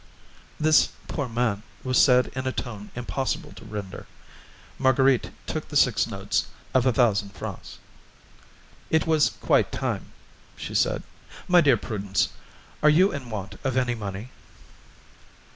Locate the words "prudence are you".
11.77-13.11